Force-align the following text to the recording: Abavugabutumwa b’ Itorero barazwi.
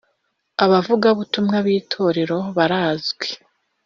Abavugabutumwa 0.63 1.57
b’ 1.65 1.67
Itorero 1.79 2.37
barazwi. 2.57 3.27